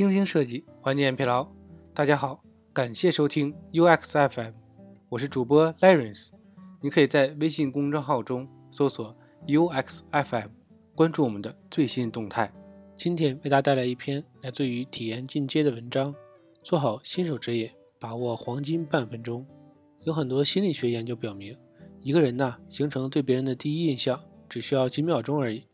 [0.00, 1.46] 精心设计，缓解疲劳。
[1.92, 4.54] 大家好，感谢收听 UX FM，
[5.10, 6.28] 我是主播 Lawrence。
[6.80, 9.14] 你可以在微信公众号中搜索
[9.46, 10.48] UX FM，
[10.94, 12.50] 关注我们的最新动态。
[12.96, 16.14] 今天为大家带来一篇来自于体验进阶的文章，
[16.62, 19.46] 做好新手职业，把握黄金半分钟。
[20.04, 21.54] 有很多心理学研究表明，
[22.00, 25.66] 一个人呢形成对别人的第一印象只需要几秒钟而已。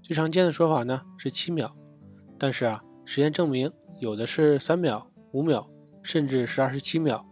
[0.00, 1.74] 最常见的说法呢是七秒，
[2.38, 5.68] 但是啊，实验证明有的是三秒、五秒，
[6.02, 7.26] 甚至是二十七秒。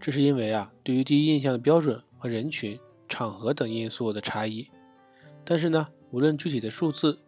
[0.00, 4.68] 这是因为啊，对于第一印象的标准和人群、场合等因素的差异。
[5.44, 7.18] 但是呢，无论具体的数字，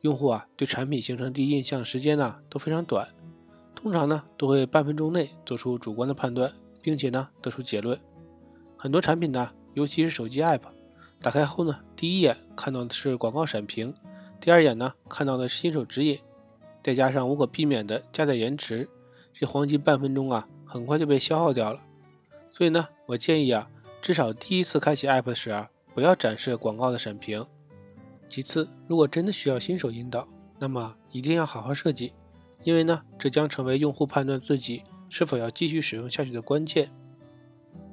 [0.00, 3.08] 用户啊对产品形成第一印象时间呢都非常短，
[3.74, 6.52] 通常呢都会半分钟内做出主观的判断，
[6.82, 7.98] 并且呢得出结论。
[8.76, 10.62] 很多产品呢，尤其是手机 App，
[11.20, 13.94] 打开后呢，第一眼看到的是广告闪屏。
[14.40, 16.18] 第二眼呢，看到的是新手指引，
[16.84, 18.86] 再加上无可避免的加载延迟，
[19.32, 21.80] 这黄金半分钟啊，很快就被消耗掉了。
[22.50, 23.70] 所以呢，我建议啊，
[24.02, 27.46] 至少第一次开启 App 时啊，不要展示广告的闪屏。
[28.28, 32.12] 其次，如果真的需要新手引导，那么一定要好好设计，
[32.64, 36.90] 因为呢，这将成为用户判断自己是否要继续使用下去的关键。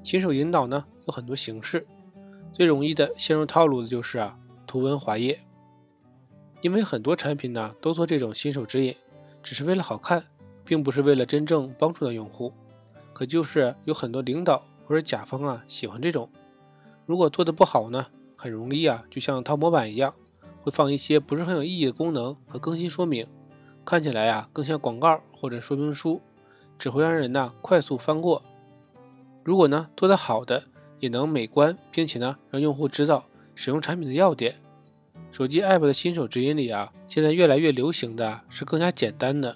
[0.03, 1.87] 新手引导呢，有很多形式，
[2.51, 5.39] 最容易的陷入套路的就是啊，图文滑页。
[6.61, 8.95] 因为很多产品呢都做这种新手指引，
[9.43, 10.23] 只是为了好看，
[10.63, 12.53] 并不是为了真正帮助到用户。
[13.13, 16.29] 可就是有很多领导或者甲方啊喜欢这种。
[17.05, 20.13] 如果做的不好呢，很容易啊就像套模板一样，
[20.61, 23.27] 会放一些不是很有意义的功能和更新说明，
[23.83, 26.21] 看起来呀更像广告或者说明书，
[26.77, 28.43] 只会让人呢快速翻过。
[29.43, 30.63] 如果呢做得好的，
[30.99, 33.25] 也能美观，并且呢让用户知道
[33.55, 34.55] 使用产品的要点。
[35.31, 39.55] 手机 App 的新手指引里啊，现在越来越流行的是更加简单的。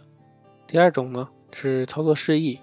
[0.66, 2.59] 第二种呢是操作示意。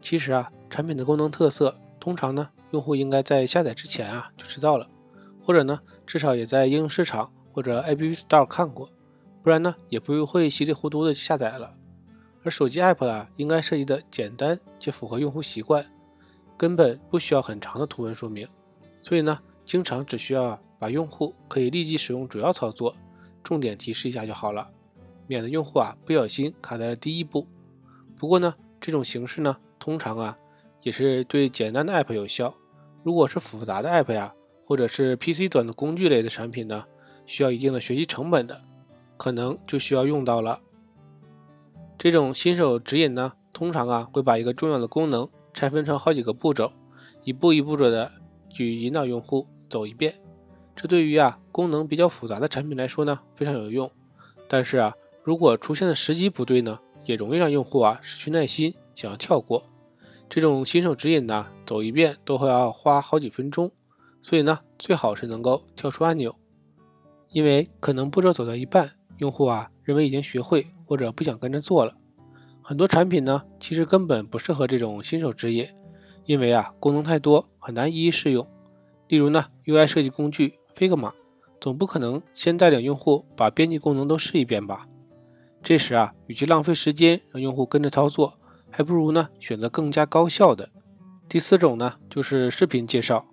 [0.00, 4.88] 其实啊，产品的功能特色，通常呢用户应该在下载之前啊就知道了，
[5.42, 8.90] 或者呢至少也在应用市场或者 App Store 看过，
[9.42, 11.74] 不然呢也不会稀里糊涂的下载了。
[12.42, 15.86] 而手机 App 啊，应该设计的简单且符合用户习惯，
[16.58, 18.46] 根本不需要很长的图文说明，
[19.00, 20.60] 所以呢经常只需要。
[20.84, 22.94] 把用户可以立即使用主要操作，
[23.42, 24.70] 重点提示一下就好了，
[25.26, 27.46] 免得用户啊不小心卡在了第一步。
[28.18, 30.36] 不过呢，这种形式呢，通常啊
[30.82, 32.54] 也是对简单的 App 有效。
[33.02, 34.34] 如果是复杂的 App 呀，
[34.66, 36.84] 或者是 PC 端的工具类的产品呢，
[37.24, 38.60] 需要一定的学习成本的，
[39.16, 40.60] 可能就需要用到了。
[41.96, 46.74] 这种新手指引呢，通常啊会把一个重要的功能拆分成好几个步骤，
[47.22, 48.12] 一步一步的
[48.50, 50.16] 去引导用户走一遍。
[50.76, 53.90] 这对于啊功能比较复杂的产品来说呢非常有用，
[54.48, 59.64] 但是啊如果出现的时机不对呢，也容易让用户啊失去耐心，想要跳过。
[60.28, 63.70] 这种新手指引呢走一遍都会要花好几分钟，
[64.20, 66.34] 所以呢最好是能够跳出按钮，
[67.30, 71.96] 因为可能步骤走到一半，用户啊认为已经学会或者不想跟着做了。
[72.62, 75.68] 很多产品呢其实根本不适合这种新手指引，
[76.24, 78.48] 因为啊功能太多，很难一一适用。
[79.06, 80.58] 例如呢 UI 设计工具。
[80.74, 81.14] 飞个马，
[81.60, 84.88] 总不可能先带领用户把编辑功能都试一遍吧？
[85.62, 88.38] 这时啊，与其浪费时间让用户跟着操作，
[88.70, 90.68] 还不如呢选择更加高效的。
[91.28, 93.26] 第四种呢，就是视频介绍，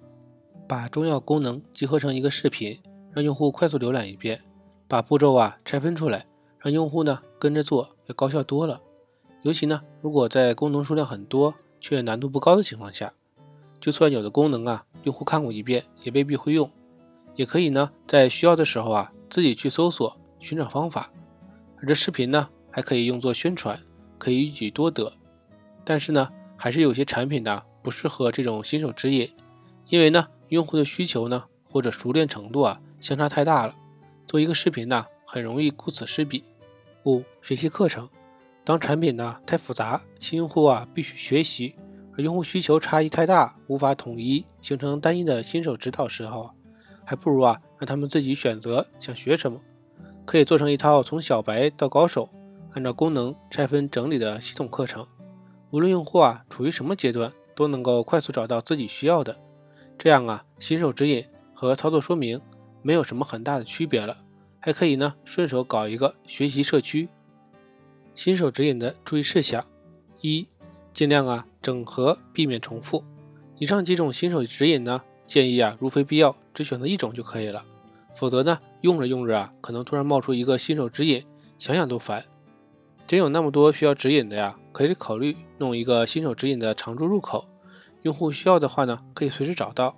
[0.68, 2.80] 把重要功能集合成一个视频，
[3.12, 4.42] 让用户快速浏览一遍，
[4.88, 6.26] 把步骤啊拆分出来，
[6.60, 8.82] 让用户呢跟着做，要高效多了。
[9.42, 13.12] 尤其呢，如果在功能数量很多却难度不高的情况下，
[13.82, 16.70] 就算有的功能啊，用户看过一遍也未必会用。
[17.42, 21.12] 也可以呢，在需要的时候啊，自己去搜索寻找方法。
[21.80, 23.82] 而这视频呢，还可以用作宣传，
[24.20, 25.12] 可以一举多得。
[25.84, 29.28] 但是呢，还是有些产品呢不适合这种新手指引，
[29.88, 33.74] 因为呢，用户的需求呢或者熟练程度啊相差太大了，
[34.28, 36.44] 做一个视频呢很容易顾此失彼。
[37.08, 38.08] 五、学习课程，
[38.64, 41.74] 当产品呢太复杂，新用户啊必须学习，
[42.16, 46.52] 而用户需求差异太大，无法统一形成单一的新手指导时候。
[47.06, 49.60] 还不如啊，让他们自己选择想学什么，
[50.26, 52.30] 可以做成一套从小白到高手，
[52.74, 55.06] 按照功能拆分整理的系统课程。
[55.72, 59.38] 无论用户啊处于什么阶段，都能够快速找到自己需要的。
[59.98, 62.42] 这样啊，新手指引和操作说明
[62.82, 64.18] 没有什么很大的区别了。
[64.60, 67.10] 还可以呢，顺手搞一个学习社区。
[68.14, 69.66] 新手指引的注意事项：
[70.22, 70.48] 一、
[70.94, 73.04] 尽量啊整合，避免重复。
[73.58, 75.02] 以上几种新手指引呢？
[75.32, 77.64] 建议啊，如非必要，只选择一种就可以了。
[78.18, 81.26] 否则呢，用着用着啊，可能突然冒出一个新手指引，
[81.58, 82.26] 想想都烦。
[83.08, 87.48] 真有那么多需要指引的呀，可以考虑弄一个新手指引的常驻入口，
[88.02, 89.98] 用户需要的话呢，可以随时找到。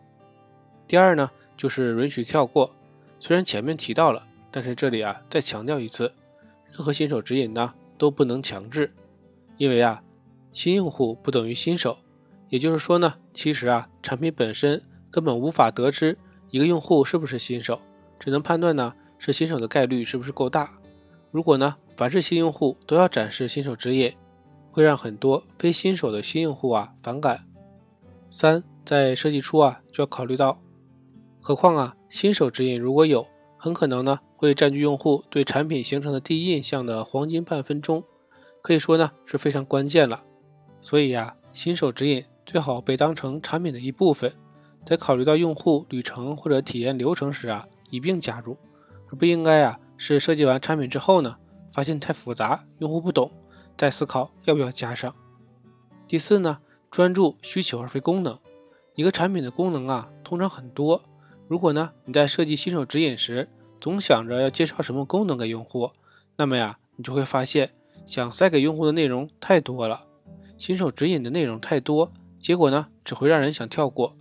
[0.88, 2.70] 第二呢，就是允许跳过。
[3.20, 6.14] 虽然前面提到了，但是这里啊再强调一次，
[6.72, 8.94] 任何新手指引呢都不能强制，
[9.58, 10.04] 因为啊
[10.52, 11.98] 新用户不等于新手，
[12.50, 16.18] 也就是说呢，其实啊产品本身根本无法得知
[16.50, 17.80] 一个用户是不是新手，
[18.20, 20.74] 只能判断呢是新手的概率是不是够大。
[21.32, 21.76] 如果呢？
[21.96, 24.12] 凡是新用户都要展示新手指引，
[24.72, 27.46] 会让很多非新手的新用户啊反感。
[28.32, 30.60] 三，在设计初啊就要考虑到，
[31.40, 33.28] 何况啊新手指引如果有，
[33.60, 38.04] 很可能呢会占据用户对产品形成的第一印象的黄金半分钟，
[38.64, 40.24] 可以说呢是非常关键了。
[40.82, 44.34] 所以呀，新手指引最好被当成产品的一部分，
[44.86, 48.58] 在考虑到用户旅程或者体验流程时啊一并加入，
[49.10, 51.38] 而不应该啊是设计完产品之后呢。
[51.72, 53.32] 发现太复杂，用户不懂，
[53.76, 55.16] 再思考要不要加上。
[56.08, 56.60] 第四呢，
[56.92, 58.38] 专注需求而非功能。
[58.94, 61.02] 一个产品的功能啊，通常很多。
[61.48, 63.50] 如果呢你在设计新手指引时，
[63.82, 65.90] 总想着要介绍什么功能给用户，
[66.38, 67.72] 那么呀，你就会发现
[68.06, 70.06] 想塞给用户的内容太多了。
[70.60, 74.16] 新手指引的内容太多，结果呢只会让人想跳过。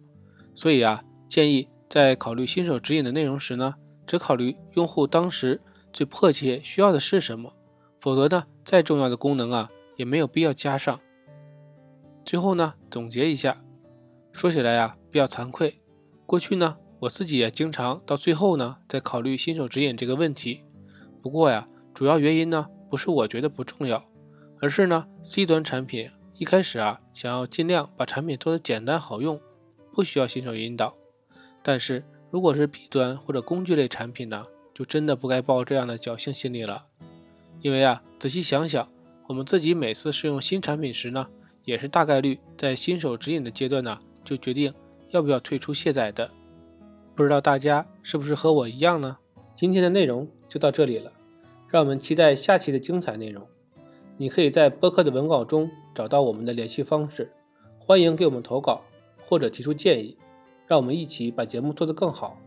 [0.54, 3.75] 所以啊，建议在考虑新手指引的内容时呢，
[4.06, 5.60] 只考虑用户当时。
[5.93, 7.52] 最迫切需要的是什么？
[8.00, 10.99] 否则呢，再重要的功能啊，也没有必要加上。
[12.25, 13.62] 最后呢，总结一下，
[14.32, 15.82] 说起来呀，比较惭愧。
[16.25, 20.62] 过去呢，我自己也经常到最后呢，在考虑新手指引这个问题。
[21.20, 24.02] 不过呀，主要原因呢，不是我觉得不重要，
[24.60, 29.38] 而是呢，C 端产品一开始啊，想要尽量把产品做得简单好用，
[29.94, 30.94] 不需要新手引导。
[31.62, 34.46] 但是如果是 B 端或者工具类产品呢？
[34.74, 36.86] 就真的不该抱这样的侥幸心理了，
[37.60, 38.88] 因为啊，仔细想想，
[39.28, 41.28] 我们自己每次试用新产品时呢，
[41.64, 44.72] 也是大概率在新手指引的阶段呢，就决定
[45.10, 46.30] 要不要退出卸载的。
[47.14, 49.18] 不知道大家是不是和我一样呢？
[49.54, 51.12] 今天的内容就到这里了，
[51.68, 53.46] 让我们期待下期的精彩内容。
[54.16, 57.30] 你可以在播客的文稿中找到我们的联系方式，
[57.78, 58.82] 欢迎给我们投稿
[59.32, 60.14] 或者提出建议，
[60.67, 62.38] 让我们一起把节目做得更好。